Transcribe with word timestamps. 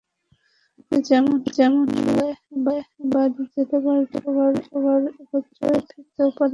এতে 0.79 0.97
যেমন 1.09 1.35
সবাই 1.47 1.69
মিলে 1.97 2.27
বাড়ি 3.13 3.43
যেতে 3.55 3.77
পারেন, 3.83 4.03
তেমনি 4.11 4.61
আবার 4.77 5.01
একত্রে 5.23 5.67
ফিরতেও 5.89 6.29
পারেন। 6.29 6.49